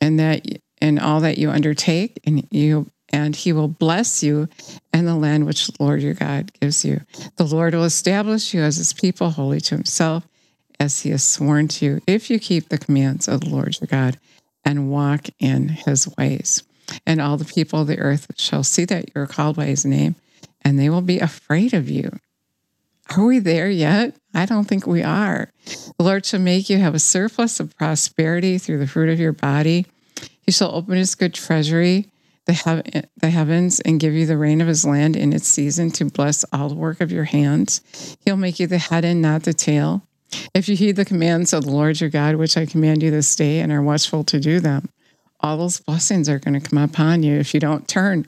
and 0.00 0.18
that 0.18 0.44
and 0.80 0.98
all 0.98 1.20
that 1.20 1.38
you 1.38 1.50
undertake, 1.50 2.20
and 2.24 2.46
you 2.50 2.90
and 3.12 3.36
he 3.36 3.52
will 3.52 3.68
bless 3.68 4.22
you 4.22 4.48
and 4.92 5.06
the 5.06 5.14
land 5.14 5.46
which 5.46 5.66
the 5.66 5.82
Lord 5.82 6.02
your 6.02 6.14
God 6.14 6.52
gives 6.60 6.84
you. 6.84 7.00
The 7.36 7.44
Lord 7.44 7.74
will 7.74 7.84
establish 7.84 8.52
you 8.52 8.62
as 8.62 8.76
his 8.76 8.92
people, 8.92 9.30
holy 9.30 9.60
to 9.62 9.74
himself, 9.76 10.26
as 10.78 11.00
he 11.00 11.10
has 11.10 11.24
sworn 11.24 11.68
to 11.68 11.84
you, 11.84 12.00
if 12.06 12.30
you 12.30 12.38
keep 12.38 12.68
the 12.68 12.78
commands 12.78 13.28
of 13.28 13.40
the 13.40 13.48
Lord 13.50 13.78
your 13.80 13.88
God 13.88 14.18
and 14.64 14.90
walk 14.90 15.26
in 15.38 15.68
his 15.68 16.08
ways. 16.16 16.62
And 17.06 17.20
all 17.20 17.36
the 17.36 17.44
people 17.44 17.80
of 17.80 17.86
the 17.86 17.98
earth 17.98 18.26
shall 18.36 18.62
see 18.62 18.84
that 18.86 19.06
you 19.14 19.22
are 19.22 19.26
called 19.26 19.56
by 19.56 19.66
his 19.66 19.84
name, 19.84 20.16
and 20.62 20.78
they 20.78 20.90
will 20.90 21.00
be 21.00 21.18
afraid 21.18 21.74
of 21.74 21.88
you. 21.88 22.18
Are 23.16 23.24
we 23.24 23.38
there 23.38 23.70
yet? 23.70 24.16
I 24.34 24.46
don't 24.46 24.64
think 24.64 24.86
we 24.86 25.02
are. 25.02 25.50
The 25.64 26.04
Lord 26.04 26.26
shall 26.26 26.40
make 26.40 26.68
you 26.68 26.78
have 26.78 26.94
a 26.94 26.98
surplus 26.98 27.60
of 27.60 27.76
prosperity 27.76 28.58
through 28.58 28.78
the 28.78 28.86
fruit 28.86 29.08
of 29.08 29.20
your 29.20 29.32
body. 29.32 29.86
He 30.42 30.52
shall 30.52 30.74
open 30.74 30.96
his 30.96 31.14
good 31.14 31.34
treasury, 31.34 32.08
the, 32.46 33.08
the 33.16 33.30
heavens, 33.30 33.80
and 33.80 34.00
give 34.00 34.14
you 34.14 34.26
the 34.26 34.38
rain 34.38 34.60
of 34.60 34.68
his 34.68 34.84
land 34.84 35.16
in 35.16 35.32
its 35.32 35.46
season 35.46 35.90
to 35.92 36.06
bless 36.06 36.44
all 36.52 36.68
the 36.68 36.74
work 36.74 37.00
of 37.00 37.12
your 37.12 37.24
hands. 37.24 38.16
He'll 38.24 38.36
make 38.36 38.58
you 38.58 38.66
the 38.66 38.78
head 38.78 39.04
and 39.04 39.20
not 39.20 39.42
the 39.42 39.52
tail. 39.52 40.02
If 40.54 40.68
you 40.68 40.76
heed 40.76 40.96
the 40.96 41.04
commands 41.04 41.52
of 41.52 41.64
the 41.64 41.70
Lord 41.70 42.00
your 42.00 42.10
God, 42.10 42.36
which 42.36 42.56
I 42.56 42.66
command 42.66 43.02
you 43.02 43.10
this 43.10 43.34
day, 43.36 43.60
and 43.60 43.70
are 43.70 43.82
watchful 43.82 44.24
to 44.24 44.40
do 44.40 44.60
them, 44.60 44.88
all 45.40 45.56
those 45.56 45.80
blessings 45.80 46.28
are 46.28 46.38
going 46.38 46.58
to 46.58 46.68
come 46.68 46.78
upon 46.78 47.22
you 47.22 47.36
if 47.38 47.52
you 47.52 47.60
don't 47.60 47.86
turn 47.86 48.26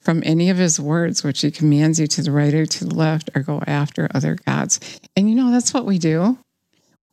from 0.00 0.22
any 0.24 0.50
of 0.50 0.56
his 0.56 0.78
words, 0.78 1.24
which 1.24 1.40
he 1.40 1.50
commands 1.50 1.98
you 1.98 2.06
to 2.06 2.22
the 2.22 2.30
right 2.30 2.54
or 2.54 2.66
to 2.66 2.84
the 2.84 2.94
left, 2.94 3.28
or 3.34 3.42
go 3.42 3.62
after 3.66 4.08
other 4.14 4.36
gods. 4.46 5.00
And 5.16 5.28
you 5.28 5.34
know, 5.34 5.50
that's 5.50 5.74
what 5.74 5.84
we 5.84 5.98
do. 5.98 6.38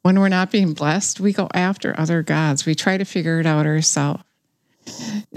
When 0.04 0.20
we're 0.20 0.30
not 0.30 0.52
being 0.52 0.74
blessed, 0.74 1.20
we 1.20 1.34
go 1.34 1.48
after 1.54 2.00
other 2.00 2.22
gods. 2.22 2.66
We 2.66 2.76
try 2.76 2.98
to 2.98 3.06
figure 3.06 3.40
it 3.40 3.46
out 3.46 3.66
ourselves. 3.66 4.24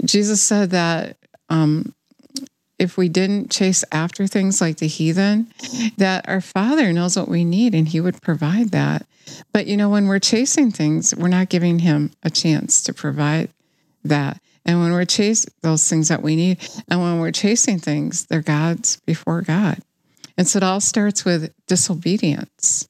Jesus 0.03 0.41
said 0.41 0.71
that 0.71 1.17
um, 1.49 1.93
if 2.79 2.97
we 2.97 3.09
didn't 3.09 3.51
chase 3.51 3.83
after 3.91 4.27
things 4.27 4.61
like 4.61 4.77
the 4.77 4.87
heathen, 4.87 5.47
that 5.97 6.27
our 6.27 6.41
Father 6.41 6.93
knows 6.93 7.17
what 7.17 7.27
we 7.27 7.43
need 7.43 7.73
and 7.73 7.87
He 7.87 7.99
would 7.99 8.21
provide 8.21 8.69
that. 8.69 9.05
But 9.51 9.67
you 9.67 9.77
know, 9.77 9.89
when 9.89 10.07
we're 10.07 10.19
chasing 10.19 10.71
things, 10.71 11.15
we're 11.15 11.27
not 11.27 11.49
giving 11.49 11.79
Him 11.79 12.11
a 12.23 12.29
chance 12.29 12.81
to 12.83 12.93
provide 12.93 13.49
that. 14.03 14.39
And 14.65 14.79
when 14.79 14.91
we're 14.91 15.05
chasing 15.05 15.53
those 15.61 15.87
things 15.89 16.09
that 16.09 16.21
we 16.21 16.35
need, 16.35 16.57
and 16.89 17.01
when 17.01 17.19
we're 17.19 17.31
chasing 17.31 17.79
things, 17.79 18.25
they're 18.25 18.41
God's 18.41 18.99
before 19.05 19.41
God. 19.41 19.79
And 20.37 20.47
so 20.47 20.57
it 20.57 20.63
all 20.63 20.81
starts 20.81 21.25
with 21.25 21.53
disobedience. 21.67 22.87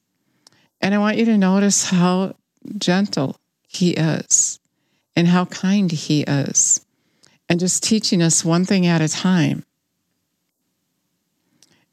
And 0.80 0.94
I 0.94 0.98
want 0.98 1.16
you 1.16 1.24
to 1.26 1.38
notice 1.38 1.90
how 1.90 2.34
gentle 2.76 3.36
he 3.68 3.92
is 3.92 4.47
and 5.18 5.26
how 5.26 5.46
kind 5.46 5.90
he 5.90 6.22
is, 6.22 6.86
and 7.48 7.58
just 7.58 7.82
teaching 7.82 8.22
us 8.22 8.44
one 8.44 8.64
thing 8.64 8.86
at 8.86 9.00
a 9.00 9.08
time. 9.08 9.64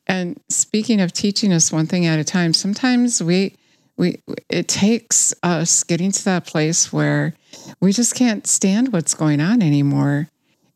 And 0.06 0.40
speaking 0.48 1.02
of 1.02 1.12
teaching 1.12 1.52
us 1.52 1.72
one 1.72 1.88
thing 1.88 2.06
at 2.06 2.20
a 2.20 2.24
time, 2.24 2.54
sometimes 2.54 3.24
we 3.24 3.56
we 3.98 4.22
it 4.48 4.68
takes 4.68 5.34
us 5.42 5.84
getting 5.84 6.12
to 6.12 6.24
that 6.26 6.46
place 6.46 6.94
where 6.94 7.34
we 7.80 7.92
just 7.92 8.14
can't 8.14 8.46
stand 8.46 8.94
what's 8.94 9.16
going 9.16 9.42
on 9.42 9.64
anymore 9.64 10.30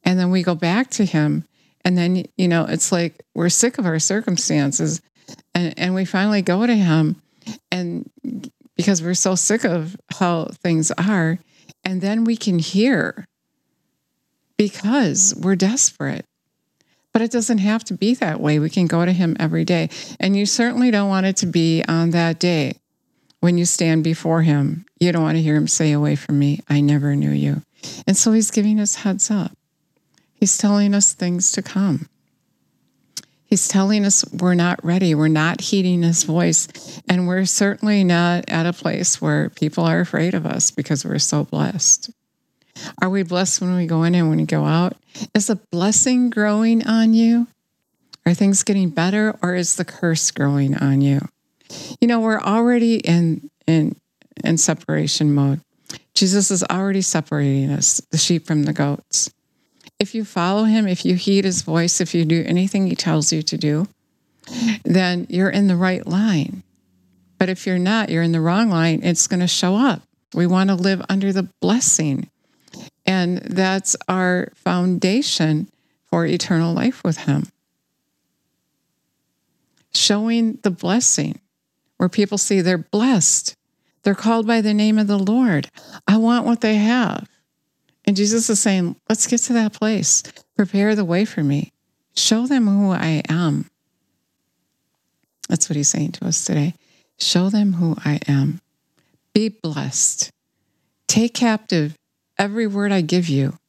and 0.03 0.17
then 0.17 0.31
we 0.31 0.41
go 0.41 0.55
back 0.55 0.89
to 0.89 1.05
him 1.05 1.45
and 1.85 1.99
then 1.99 2.23
you 2.35 2.47
know 2.47 2.65
it's 2.65 2.91
like 2.91 3.23
we're 3.35 3.49
sick 3.49 3.77
of 3.77 3.85
our 3.85 3.99
circumstances 3.99 5.01
and 5.53 5.77
and 5.77 5.93
we 5.93 6.05
finally 6.05 6.41
go 6.41 6.65
to 6.65 6.73
him 6.73 7.21
and 7.71 8.09
because 8.75 9.03
we're 9.03 9.13
so 9.13 9.35
sick 9.35 9.65
of 9.65 9.97
how 10.17 10.45
things 10.45 10.89
are 10.91 11.37
and 11.89 12.01
then 12.01 12.23
we 12.23 12.37
can 12.37 12.59
hear 12.59 13.27
because 14.57 15.33
we're 15.35 15.55
desperate 15.55 16.25
but 17.11 17.23
it 17.23 17.31
doesn't 17.31 17.57
have 17.57 17.83
to 17.83 17.93
be 17.95 18.13
that 18.13 18.39
way. 18.39 18.59
We 18.59 18.69
can 18.69 18.85
go 18.85 19.03
to 19.03 19.11
him 19.11 19.35
every 19.39 19.65
day. 19.65 19.89
And 20.19 20.37
you 20.37 20.45
certainly 20.45 20.91
don't 20.91 21.09
want 21.09 21.25
it 21.25 21.37
to 21.37 21.47
be 21.47 21.83
on 21.87 22.11
that 22.11 22.39
day 22.39 22.75
when 23.39 23.57
you 23.57 23.65
stand 23.65 24.03
before 24.03 24.41
him, 24.41 24.85
you 24.99 25.11
don't 25.11 25.23
want 25.23 25.37
to 25.37 25.41
hear 25.41 25.55
him 25.55 25.67
say, 25.67 25.91
Away 25.91 26.15
from 26.15 26.37
me, 26.37 26.59
I 26.69 26.81
never 26.81 27.15
knew 27.15 27.31
you. 27.31 27.63
And 28.05 28.15
so 28.17 28.31
he's 28.33 28.51
giving 28.51 28.79
us 28.79 28.95
heads 28.95 29.31
up. 29.31 29.51
He's 30.33 30.57
telling 30.57 30.93
us 30.93 31.13
things 31.13 31.51
to 31.53 31.61
come. 31.61 32.09
He's 33.49 33.67
telling 33.67 34.05
us 34.05 34.23
we're 34.31 34.53
not 34.53 34.83
ready. 34.85 35.15
We're 35.15 35.27
not 35.27 35.59
heeding 35.59 36.03
his 36.03 36.23
voice. 36.23 36.67
And 37.09 37.27
we're 37.27 37.45
certainly 37.45 38.03
not 38.03 38.45
at 38.47 38.67
a 38.67 38.73
place 38.73 39.19
where 39.19 39.49
people 39.49 39.85
are 39.85 39.99
afraid 39.99 40.35
of 40.35 40.45
us 40.45 40.69
because 40.69 41.03
we're 41.03 41.17
so 41.17 41.45
blessed. 41.45 42.11
Are 43.01 43.09
we 43.09 43.23
blessed 43.23 43.61
when 43.61 43.75
we 43.75 43.87
go 43.87 44.03
in 44.03 44.13
and 44.13 44.29
when 44.29 44.37
we 44.37 44.45
go 44.45 44.65
out? 44.65 44.95
Is 45.33 45.49
a 45.49 45.55
blessing 45.55 46.29
growing 46.29 46.85
on 46.85 47.15
you? 47.15 47.47
Are 48.23 48.35
things 48.35 48.61
getting 48.61 48.91
better 48.91 49.35
or 49.41 49.55
is 49.55 49.77
the 49.77 49.85
curse 49.85 50.29
growing 50.29 50.77
on 50.77 51.01
you? 51.01 51.19
You 51.99 52.07
know, 52.07 52.19
we're 52.19 52.39
already 52.39 52.97
in 52.97 53.49
in 53.65 53.95
in 54.43 54.57
separation 54.57 55.33
mode. 55.33 55.61
Jesus 56.13 56.51
is 56.51 56.63
already 56.63 57.01
separating 57.01 57.71
us, 57.71 57.99
the 58.11 58.17
sheep 58.17 58.45
from 58.45 58.63
the 58.63 58.73
goats. 58.73 59.31
If 59.99 60.15
you 60.15 60.23
follow 60.23 60.63
him, 60.63 60.87
if 60.87 61.05
you 61.05 61.15
heed 61.15 61.43
his 61.43 61.61
voice, 61.61 61.99
if 61.99 62.15
you 62.15 62.23
do 62.23 62.43
anything 62.47 62.87
he 62.87 62.95
tells 62.95 63.33
you 63.33 63.41
to 63.43 63.57
do, 63.57 63.87
then 64.83 65.27
you're 65.29 65.49
in 65.49 65.67
the 65.67 65.75
right 65.75 66.05
line. 66.07 66.63
But 67.37 67.49
if 67.49 67.67
you're 67.67 67.79
not, 67.79 68.09
you're 68.09 68.23
in 68.23 68.31
the 68.31 68.41
wrong 68.41 68.69
line, 68.69 69.01
it's 69.03 69.27
going 69.27 69.39
to 69.41 69.47
show 69.47 69.75
up. 69.75 70.01
We 70.33 70.47
want 70.47 70.69
to 70.69 70.75
live 70.75 71.01
under 71.09 71.33
the 71.33 71.49
blessing. 71.61 72.29
And 73.05 73.39
that's 73.39 73.95
our 74.07 74.51
foundation 74.55 75.67
for 76.07 76.25
eternal 76.25 76.73
life 76.73 77.03
with 77.03 77.17
him. 77.19 77.47
Showing 79.93 80.59
the 80.63 80.71
blessing 80.71 81.39
where 81.97 82.09
people 82.09 82.37
see 82.37 82.61
they're 82.61 82.77
blessed. 82.77 83.55
They're 84.03 84.15
called 84.15 84.47
by 84.47 84.61
the 84.61 84.73
name 84.73 84.97
of 84.97 85.07
the 85.07 85.17
Lord. 85.17 85.69
I 86.07 86.17
want 86.17 86.45
what 86.45 86.61
they 86.61 86.75
have. 86.75 87.27
And 88.09 88.17
Jesus 88.17 88.49
is 88.49 88.59
saying, 88.59 88.95
let's 89.07 89.27
get 89.27 89.37
to 89.41 89.53
that 89.53 89.73
place. 89.73 90.23
Prepare 90.57 90.95
the 90.95 91.05
way 91.05 91.25
for 91.25 91.43
me. 91.43 91.71
Show 92.15 92.47
them 92.47 92.65
who 92.65 92.89
I 92.89 93.21
am. 93.29 93.69
That's 95.47 95.69
what 95.69 95.75
he's 95.75 95.89
saying 95.89 96.13
to 96.13 96.25
us 96.25 96.43
today. 96.43 96.73
Show 97.19 97.51
them 97.51 97.73
who 97.73 97.95
I 98.03 98.19
am. 98.27 98.61
Be 99.35 99.49
blessed. 99.49 100.31
Take 101.07 101.35
captive 101.35 101.95
every 102.35 102.65
word 102.65 102.91
I 102.91 103.01
give 103.01 103.29
you 103.29 103.59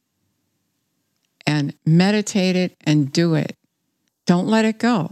and 1.45 1.75
meditate 1.85 2.55
it 2.55 2.75
and 2.83 3.13
do 3.13 3.35
it. 3.35 3.55
Don't 4.25 4.47
let 4.47 4.65
it 4.65 4.79
go 4.79 5.11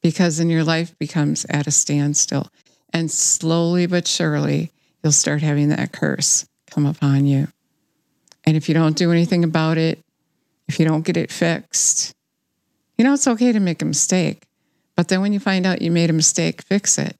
because 0.00 0.38
then 0.38 0.48
your 0.48 0.64
life 0.64 0.98
becomes 0.98 1.44
at 1.50 1.66
a 1.66 1.70
standstill. 1.70 2.48
And 2.90 3.10
slowly 3.10 3.84
but 3.84 4.06
surely, 4.06 4.70
you'll 5.02 5.12
start 5.12 5.42
having 5.42 5.68
that 5.68 5.92
curse 5.92 6.46
come 6.70 6.86
upon 6.86 7.26
you. 7.26 7.48
And 8.44 8.56
if 8.56 8.68
you 8.68 8.74
don't 8.74 8.96
do 8.96 9.12
anything 9.12 9.44
about 9.44 9.78
it, 9.78 10.00
if 10.68 10.78
you 10.78 10.86
don't 10.86 11.04
get 11.04 11.16
it 11.16 11.30
fixed, 11.30 12.12
you 12.98 13.04
know, 13.04 13.14
it's 13.14 13.28
okay 13.28 13.52
to 13.52 13.60
make 13.60 13.82
a 13.82 13.86
mistake. 13.86 14.44
But 14.96 15.08
then 15.08 15.20
when 15.20 15.32
you 15.32 15.40
find 15.40 15.66
out 15.66 15.82
you 15.82 15.90
made 15.90 16.10
a 16.10 16.14
mistake, 16.14 16.62
fix 16.62 16.98
it. 16.98 17.16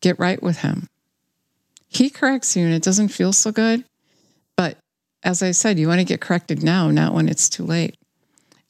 Get 0.00 0.18
right 0.18 0.42
with 0.42 0.58
Him. 0.58 0.88
He 1.88 2.10
corrects 2.10 2.56
you 2.56 2.64
and 2.64 2.74
it 2.74 2.82
doesn't 2.82 3.08
feel 3.08 3.32
so 3.32 3.52
good. 3.52 3.84
But 4.56 4.78
as 5.22 5.42
I 5.42 5.52
said, 5.52 5.78
you 5.78 5.88
want 5.88 6.00
to 6.00 6.04
get 6.04 6.20
corrected 6.20 6.62
now, 6.62 6.90
not 6.90 7.14
when 7.14 7.28
it's 7.28 7.48
too 7.48 7.64
late. 7.64 7.96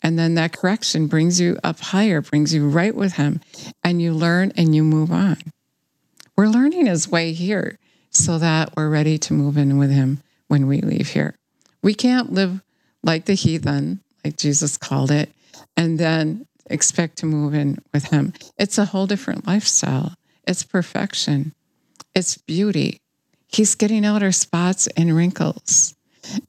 And 0.02 0.18
then 0.18 0.35
that 0.35 0.52
correction 0.52 1.06
brings 1.06 1.40
you 1.40 1.59
up 1.64 1.80
higher, 1.80 2.21
brings 2.21 2.52
you 2.52 2.68
right 2.68 2.94
with 2.94 3.14
Him, 3.14 3.40
and 3.83 4.00
you 4.02 4.12
learn 4.12 4.52
and 4.56 4.75
you 4.75 4.85
move 4.85 5.11
on. 5.11 5.38
We're 6.37 6.49
learning 6.49 6.87
His 6.87 7.09
way 7.09 7.33
here 7.33 7.78
so 8.11 8.38
that 8.38 8.76
we're 8.76 8.90
ready 8.90 9.18
to 9.18 9.33
move 9.33 9.56
in 9.56 9.78
with 9.78 9.90
Him 9.90 10.23
when 10.49 10.66
we 10.66 10.80
leave 10.80 11.09
here. 11.09 11.35
We 11.84 11.92
can't 11.92 12.32
live 12.32 12.62
like 13.02 13.26
the 13.26 13.34
heathen, 13.34 14.00
like 14.24 14.38
Jesus 14.38 14.78
called 14.78 15.10
it, 15.10 15.30
and 15.76 15.98
then 15.98 16.46
expect 16.70 17.18
to 17.18 17.26
move 17.26 17.52
in 17.52 17.78
with 17.92 18.04
him. 18.06 18.32
It's 18.58 18.78
a 18.78 18.86
whole 18.86 19.06
different 19.06 19.46
lifestyle. 19.46 20.14
It's 20.48 20.62
perfection. 20.62 21.52
It's 22.14 22.38
beauty. 22.38 23.02
He's 23.48 23.74
getting 23.74 24.06
out 24.06 24.22
our 24.22 24.32
spots 24.32 24.86
and 24.96 25.14
wrinkles. 25.14 25.94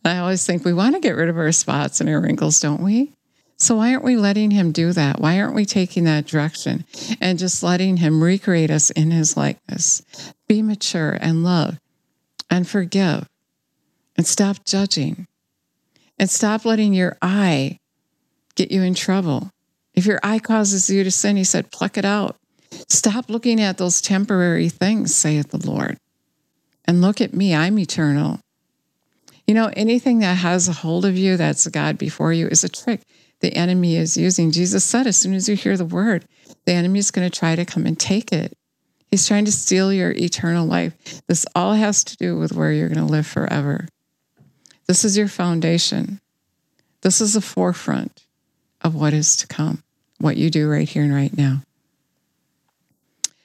I 0.06 0.20
always 0.20 0.46
think 0.46 0.64
we 0.64 0.72
want 0.72 0.96
to 0.96 1.02
get 1.02 1.18
rid 1.18 1.28
of 1.28 1.38
our 1.38 1.52
spots 1.52 2.00
and 2.00 2.10
our 2.10 2.22
wrinkles, 2.22 2.62
don't 2.62 2.82
we? 2.82 3.12
So 3.58 3.76
why 3.76 3.92
aren't 3.92 4.06
we 4.06 4.16
letting 4.16 4.52
him 4.52 4.72
do 4.72 4.94
that? 4.94 5.20
Why 5.20 5.42
aren't 5.42 5.56
we 5.56 5.66
taking 5.66 6.06
that 6.06 6.28
direction 6.28 6.86
and 7.20 7.38
just 7.38 7.62
letting 7.62 7.98
him 7.98 8.24
recreate 8.24 8.72
us 8.72 8.90
in 8.90 9.12
his 9.12 9.36
likeness? 9.36 10.02
Be 10.48 10.62
mature 10.62 11.18
and 11.20 11.44
love 11.44 11.78
and 12.50 12.66
forgive 12.66 13.28
and 14.18 14.26
stop 14.26 14.64
judging 14.66 15.28
and 16.18 16.30
stop 16.30 16.66
letting 16.66 16.94
your 16.94 17.18
eye 17.22 17.80
get 18.56 18.72
you 18.72 18.84
in 18.84 18.94
trouble. 18.94 19.50
If 19.94 20.06
your 20.06 20.20
eye 20.24 20.40
causes 20.40 20.90
you 20.90 21.04
to 21.04 21.12
sin, 21.12 21.38
he 21.38 21.44
said, 21.44 21.72
pluck 21.72 21.98
it 21.98 22.06
out. 22.06 22.38
Stop 22.90 23.30
looking 23.30 23.62
at 23.62 23.78
those 23.78 24.02
temporary 24.02 24.70
things, 24.70 25.16
saith 25.16 25.52
the 25.52 25.70
Lord, 25.70 25.98
and 26.86 27.02
look 27.02 27.22
at 27.22 27.34
me. 27.34 27.56
I'm 27.56 27.80
eternal. 27.80 28.40
You 29.48 29.54
know, 29.54 29.72
anything 29.76 30.20
that 30.20 30.38
has 30.38 30.68
a 30.68 30.74
hold 30.74 31.06
of 31.06 31.18
you 31.18 31.38
that's 31.38 31.68
God 31.68 31.98
before 31.98 32.34
you 32.34 32.48
is 32.48 32.64
a 32.64 32.70
trick 32.70 33.02
the 33.42 33.54
enemy 33.54 33.96
is 33.96 34.18
using. 34.18 34.52
Jesus 34.52 34.84
said, 34.84 35.08
as 35.08 35.18
soon 35.18 35.34
as 35.34 35.48
you 35.48 35.56
hear 35.56 35.78
the 35.78 35.86
word, 35.86 36.26
the 36.66 36.74
enemy 36.74 37.00
is 37.00 37.12
going 37.12 37.30
to 37.30 37.40
try 37.40 37.56
to 37.56 37.66
come 37.66 37.86
and 37.86 38.00
take 38.00 38.32
it. 38.32 38.54
He's 39.12 39.28
trying 39.28 39.46
to 39.46 39.52
steal 39.52 39.94
your 39.94 40.12
eternal 40.12 40.66
life. 40.66 41.22
This 41.28 41.46
all 41.54 41.74
has 41.74 42.04
to 42.06 42.18
do 42.18 42.38
with 42.38 42.54
where 42.54 42.72
you're 42.72 42.90
going 42.90 43.06
to 43.06 43.12
live 43.12 43.28
forever. 43.28 43.88
This 44.88 45.04
is 45.04 45.18
your 45.18 45.28
foundation. 45.28 46.20
This 47.02 47.22
is 47.22 47.34
the 47.34 47.42
forefront 47.42 48.26
of 48.82 48.96
what 48.96 49.14
is 49.14 49.38
to 49.38 49.48
come, 49.48 49.84
what 50.20 50.38
you 50.38 50.50
do 50.50 50.70
right 50.70 50.88
here 50.88 51.04
and 51.04 51.14
right 51.14 51.36
now. 51.36 51.62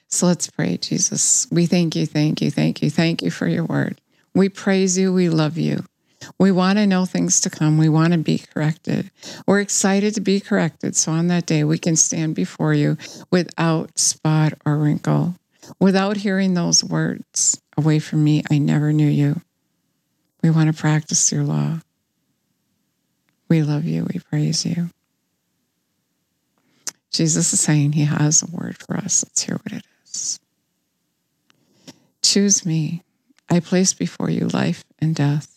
So 0.07 0.27
let's 0.27 0.49
pray, 0.49 0.77
Jesus. 0.77 1.47
We 1.51 1.65
thank 1.65 1.95
you, 1.95 2.05
thank 2.05 2.41
you, 2.41 2.51
thank 2.51 2.81
you, 2.81 2.89
thank 2.89 3.21
you 3.21 3.31
for 3.31 3.47
your 3.47 3.63
word. 3.63 4.01
We 4.35 4.49
praise 4.49 4.97
you, 4.97 5.13
we 5.13 5.29
love 5.29 5.57
you. 5.57 5.85
We 6.37 6.51
want 6.51 6.77
to 6.77 6.85
know 6.85 7.05
things 7.05 7.41
to 7.41 7.49
come. 7.49 7.77
We 7.77 7.89
want 7.89 8.13
to 8.13 8.19
be 8.19 8.37
corrected. 8.37 9.09
We're 9.47 9.61
excited 9.61 10.13
to 10.15 10.21
be 10.21 10.39
corrected. 10.39 10.95
So 10.95 11.11
on 11.11 11.27
that 11.27 11.45
day, 11.45 11.63
we 11.63 11.77
can 11.77 11.95
stand 11.95 12.35
before 12.35 12.73
you 12.73 12.97
without 13.31 13.97
spot 13.97 14.53
or 14.65 14.77
wrinkle, 14.77 15.35
without 15.79 16.17
hearing 16.17 16.53
those 16.53 16.83
words 16.83 17.59
away 17.77 17.99
from 17.99 18.23
me. 18.23 18.43
I 18.51 18.59
never 18.59 18.93
knew 18.93 19.07
you. 19.07 19.41
We 20.41 20.49
want 20.49 20.73
to 20.73 20.79
practice 20.79 21.31
your 21.31 21.43
law. 21.43 21.79
We 23.47 23.63
love 23.63 23.85
you. 23.85 24.05
We 24.11 24.19
praise 24.19 24.65
you. 24.65 24.89
Jesus 27.11 27.53
is 27.53 27.59
saying 27.59 27.91
he 27.91 28.05
has 28.05 28.41
a 28.41 28.47
word 28.47 28.77
for 28.77 28.95
us. 28.97 29.23
Let's 29.25 29.41
hear 29.41 29.55
what 29.55 29.73
it 29.73 29.85
is. 30.05 30.39
Choose 32.21 32.65
me. 32.65 33.03
I 33.49 33.59
place 33.59 33.93
before 33.93 34.29
you 34.29 34.47
life 34.47 34.85
and 34.99 35.13
death 35.13 35.51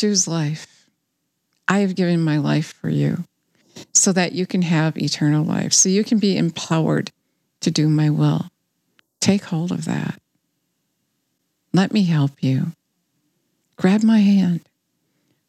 choose 0.00 0.26
life. 0.26 0.88
I 1.68 1.80
have 1.80 1.94
given 1.94 2.22
my 2.22 2.38
life 2.38 2.72
for 2.72 2.88
you 2.88 3.24
so 3.92 4.12
that 4.12 4.32
you 4.32 4.46
can 4.46 4.62
have 4.62 4.96
eternal 4.96 5.44
life, 5.44 5.74
so 5.74 5.88
you 5.88 6.04
can 6.04 6.18
be 6.18 6.38
empowered 6.38 7.12
to 7.60 7.70
do 7.70 7.88
my 7.88 8.08
will. 8.08 8.46
Take 9.20 9.44
hold 9.44 9.70
of 9.70 9.84
that. 9.84 10.18
Let 11.74 11.92
me 11.92 12.04
help 12.04 12.42
you. 12.42 12.72
Grab 13.80 14.02
my 14.02 14.18
hand. 14.18 14.60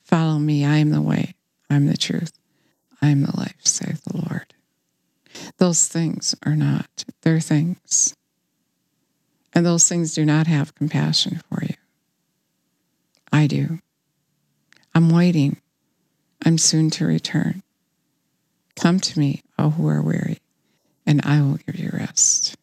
Follow 0.05 0.39
me. 0.39 0.63
I 0.63 0.77
am 0.77 0.91
the 0.91 1.01
way. 1.01 1.35
I'm 1.69 1.87
the 1.87 1.97
truth. 1.97 2.31
I 3.01 3.09
am 3.09 3.23
the 3.23 3.37
life, 3.37 3.57
saith 3.59 4.05
the 4.05 4.15
Lord. 4.15 4.53
Those 5.57 5.85
things 5.89 6.33
are 6.45 6.55
not, 6.55 7.03
they're 7.23 7.41
things. 7.41 8.15
And 9.51 9.65
those 9.65 9.85
things 9.89 10.13
do 10.13 10.25
not 10.25 10.47
have 10.47 10.73
compassion 10.75 11.41
for 11.49 11.61
you. 11.61 11.75
I 13.33 13.47
do. 13.47 13.79
I'm 14.95 15.09
waiting. 15.09 15.57
I'm 16.45 16.57
soon 16.57 16.89
to 16.91 17.05
return. 17.05 17.63
Come 18.77 19.01
to 19.01 19.19
me, 19.19 19.41
all 19.59 19.71
who 19.71 19.89
are 19.89 20.01
weary, 20.01 20.37
and 21.05 21.19
I 21.25 21.41
will 21.41 21.57
give 21.57 21.75
you 21.75 21.89
rest. 21.91 22.55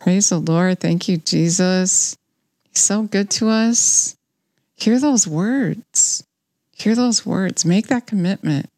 Praise 0.00 0.30
the 0.30 0.40
Lord. 0.40 0.80
Thank 0.80 1.08
you, 1.08 1.18
Jesus. 1.18 2.17
So 2.78 3.02
good 3.02 3.28
to 3.32 3.48
us. 3.48 4.16
Hear 4.76 5.00
those 5.00 5.26
words. 5.26 6.24
Hear 6.76 6.94
those 6.94 7.26
words. 7.26 7.64
Make 7.64 7.88
that 7.88 8.06
commitment. 8.06 8.70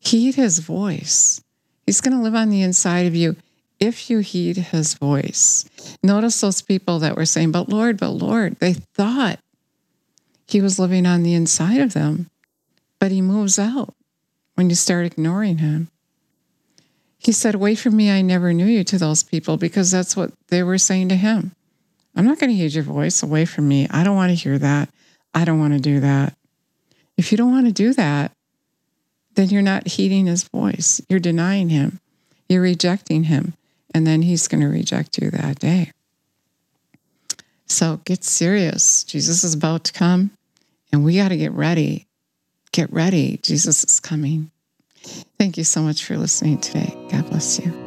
Heed 0.00 0.34
his 0.34 0.60
voice. 0.60 1.42
He's 1.86 2.00
going 2.00 2.16
to 2.16 2.22
live 2.22 2.34
on 2.34 2.48
the 2.48 2.62
inside 2.62 3.06
of 3.06 3.14
you 3.14 3.36
if 3.78 4.08
you 4.08 4.20
heed 4.20 4.56
his 4.56 4.94
voice. 4.94 5.68
Notice 6.02 6.40
those 6.40 6.62
people 6.62 6.98
that 7.00 7.16
were 7.16 7.26
saying, 7.26 7.52
But 7.52 7.68
Lord, 7.68 7.98
but 8.00 8.10
Lord, 8.10 8.56
they 8.60 8.72
thought 8.72 9.38
he 10.46 10.62
was 10.62 10.78
living 10.78 11.04
on 11.04 11.22
the 11.22 11.34
inside 11.34 11.80
of 11.80 11.92
them, 11.92 12.30
but 12.98 13.12
he 13.12 13.20
moves 13.20 13.58
out 13.58 13.94
when 14.54 14.70
you 14.70 14.74
start 14.74 15.04
ignoring 15.04 15.58
him. 15.58 15.88
He 17.18 17.32
said, 17.32 17.56
Wait 17.56 17.78
for 17.78 17.90
me, 17.90 18.10
I 18.10 18.22
never 18.22 18.54
knew 18.54 18.66
you 18.66 18.84
to 18.84 18.98
those 18.98 19.22
people 19.22 19.58
because 19.58 19.90
that's 19.90 20.16
what 20.16 20.32
they 20.48 20.62
were 20.62 20.78
saying 20.78 21.10
to 21.10 21.16
him. 21.16 21.52
I'm 22.16 22.24
not 22.24 22.38
going 22.38 22.50
to 22.50 22.56
heed 22.56 22.74
your 22.74 22.84
voice 22.84 23.22
away 23.22 23.44
from 23.44 23.68
me. 23.68 23.88
I 23.90 24.04
don't 24.04 24.16
want 24.16 24.30
to 24.30 24.34
hear 24.34 24.58
that. 24.58 24.88
I 25.34 25.44
don't 25.44 25.58
want 25.58 25.74
to 25.74 25.80
do 25.80 26.00
that. 26.00 26.36
If 27.16 27.32
you 27.32 27.38
don't 27.38 27.52
want 27.52 27.66
to 27.66 27.72
do 27.72 27.92
that, 27.94 28.32
then 29.34 29.48
you're 29.48 29.62
not 29.62 29.86
heeding 29.86 30.26
his 30.26 30.44
voice. 30.44 31.00
You're 31.08 31.20
denying 31.20 31.68
him. 31.68 32.00
You're 32.48 32.62
rejecting 32.62 33.24
him. 33.24 33.54
And 33.92 34.06
then 34.06 34.22
he's 34.22 34.48
going 34.48 34.60
to 34.60 34.68
reject 34.68 35.18
you 35.18 35.30
that 35.30 35.58
day. 35.58 35.92
So 37.66 38.00
get 38.04 38.24
serious. 38.24 39.04
Jesus 39.04 39.42
is 39.44 39.54
about 39.54 39.84
to 39.84 39.92
come, 39.92 40.30
and 40.92 41.04
we 41.04 41.16
got 41.16 41.28
to 41.28 41.36
get 41.36 41.52
ready. 41.52 42.06
Get 42.72 42.92
ready. 42.92 43.38
Jesus 43.42 43.84
is 43.84 44.00
coming. 44.00 44.50
Thank 45.38 45.56
you 45.56 45.64
so 45.64 45.82
much 45.82 46.04
for 46.04 46.16
listening 46.16 46.58
today. 46.58 46.94
God 47.10 47.28
bless 47.30 47.58
you. 47.58 47.83